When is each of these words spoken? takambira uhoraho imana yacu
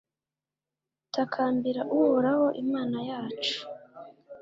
takambira 1.13 1.81
uhoraho 1.97 2.45
imana 2.63 2.97
yacu 3.09 3.57